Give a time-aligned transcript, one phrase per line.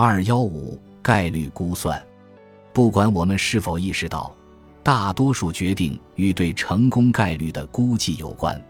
[0.00, 2.00] 二幺五概率估算，
[2.72, 4.32] 不管我们是否意识到，
[4.80, 8.64] 大多数决定与对成功概率的估计有关。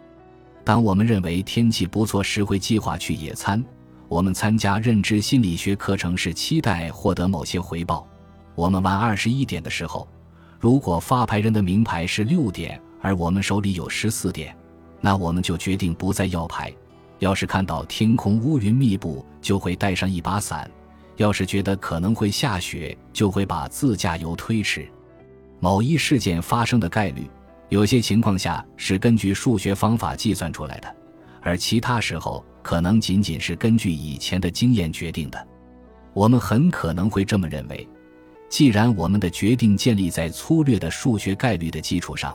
[0.65, 3.61] 当我们认为天气不错时，会计划去野餐；
[4.09, 8.09] 我们参加认知心理学课程是期待获得某些回报。
[8.55, 10.09] 我们玩二十一点的时候，
[10.59, 14.57] 如果发牌人的名牌是六点，而我们手里有十四点，
[14.99, 16.73] 那我们就决定不再要牌。
[17.19, 20.71] 要是看到天空乌云密布，就会带上一把伞。
[21.19, 24.89] 要是觉得可能会下雪，就会把自驾游推迟。
[25.61, 27.29] 某一事件发生的概率，
[27.69, 30.97] 有些情况下是根据数学方法计算出来的，
[31.43, 35.47] 而其他时候可能仅仅是根据以前的经验决定的。
[36.13, 37.87] 我们很可能会这么认为：
[38.49, 42.33] 既然我们的决定建立在粗略的数学概率的基础上，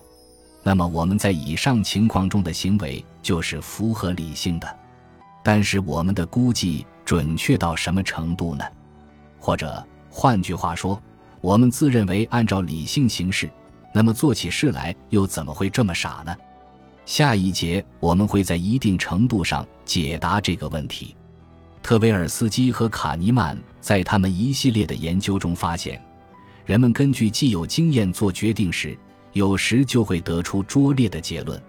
[0.61, 4.79] 那么我们在以上情况中的行为就是符合理性的。
[5.41, 6.85] 但是我们的估计。
[7.05, 8.63] 准确到什么程度呢？
[9.39, 11.01] 或者换句话说，
[11.41, 13.49] 我们自认为按照理性行事，
[13.93, 16.35] 那么做起事来又怎么会这么傻呢？
[17.05, 21.15] 下一节我们会在一定程度上解答这个问题。
[21.81, 26.01] 特维尔斯基和卡尼曼在他们一系列的研究中发现，
[26.65, 28.97] 人们根据既有经验做决定时，
[29.33, 31.61] 有时就会得出拙劣的结论。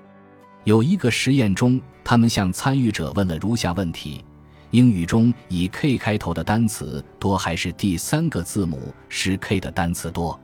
[0.62, 4.24] 有一个实验中，他们向参与者问了如下问题。
[4.74, 10.36] 英语中以 K 开头的单词多还是第三个字母是 K 的单词多？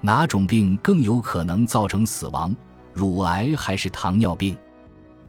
[0.00, 2.56] 哪种病更有可能造成死亡？
[2.94, 4.56] 乳癌还是糖尿病？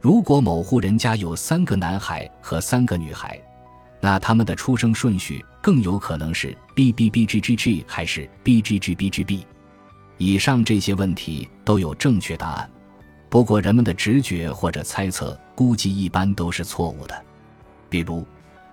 [0.00, 3.38] 如果某户人家有三个男孩和三个女孩，
[4.00, 9.46] 那他们的出生顺序更有可能是 B B B G G G 还是 B G G B G B？
[10.16, 12.70] 以上这些问题都有正确答案，
[13.28, 17.24] 不过人们的直觉或者猜测估计一般都是错误的。
[17.90, 18.24] 比如，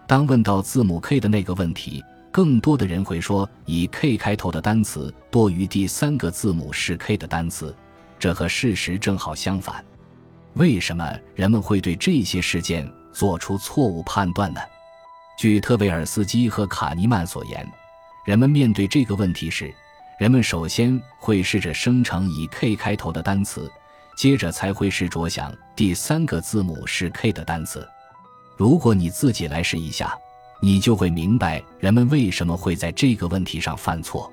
[0.08, 2.02] 当问到字母 K 的那个问题，
[2.32, 7.76] 更多的人会说以 K 开头的单词多于第三个字母是 K 的单词，
[8.20, 9.84] 这和事实正好相反。
[10.54, 14.61] 为什么人们会对这些事件做出错误判断呢？
[15.38, 17.67] 据特维尔斯基和卡尼曼所言，
[18.26, 19.73] 人们面对这个问题时，
[20.20, 23.72] 人们首先会试着生成以 K 开头的单词，
[24.16, 27.88] 接着才会试着想第三个字母是 K 的单词。
[28.58, 30.18] 如果你自己来试一下，
[30.60, 34.32] 你就会明白人们为什么会在这个问题上犯错。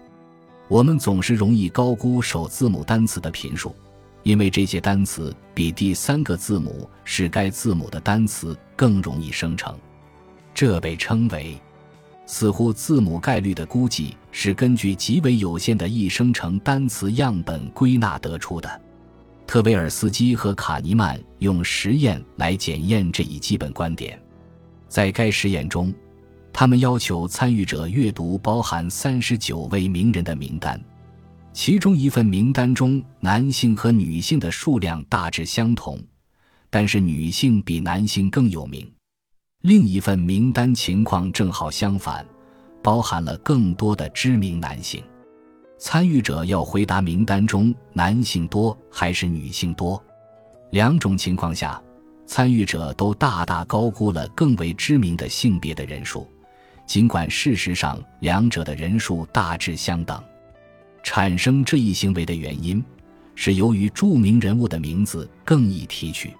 [0.66, 3.76] 我们总是容易高估首字母单词的频数，
[4.22, 9.76] 因为这些单词比第三个字母是该字母的单词更容易生成。
[10.54, 11.58] 这被称为
[12.24, 18.80] “似乎字母概率”的估计，是根据极为有限的易生成单词样本归纳得出的。
[19.54, 24.20] 特维尔斯基和卡尼曼用实验来检验这一基本观点。
[24.88, 25.94] 在该实验中，
[26.52, 30.84] 他们要求参与者阅读包含三十九位名人的名单，
[31.52, 36.02] 其中一份名单中男性和女性的数量大致相同，
[36.68, 38.82] 但是女性比男性更有名；
[39.60, 42.26] 另一份名单情况正好相反，
[42.82, 45.00] 包含了更多的知名男性。
[45.86, 50.02] 参与者要回答名单中男性多还是女性多，
[50.70, 51.78] 两种情况下，
[52.24, 56.26] 参与者都大大高估了更为知名的性别的人数，
[56.86, 60.24] 尽管事实上两者的人数大致相等。
[61.02, 62.82] 产生这一行为的原因，
[63.34, 66.32] 是由于著名人物的名字更易提取。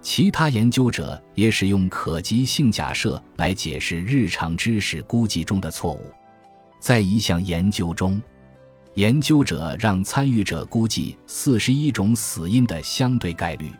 [0.00, 6.10] 其他研究者也使用可及性假设来解释日常知识估计中的错误。
[6.80, 8.18] 在一项研究中。
[8.94, 13.70] 研究者让参与者估计四十一种死因的相对概率，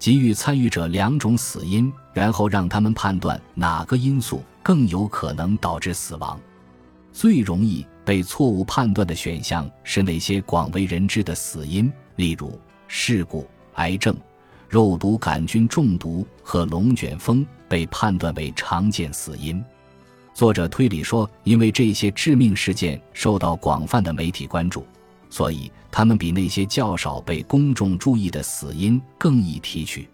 [0.00, 6.38] 给予参与者两种死因，然后让他们判断哪个因素更有可能导致死亡。
[7.12, 12.58] 最容易被错误判断的选项是那些广为人知的死因，例如
[12.88, 14.16] 事故、癌症、
[14.68, 19.62] 肉毒杆菌中毒和龙卷风被判断为常见死因。
[20.34, 24.84] 作者推理说，因为这些致命事件受到广泛的媒体关注，
[25.28, 30.08] 所以他们比那些较少被公众注意的死因更易提取。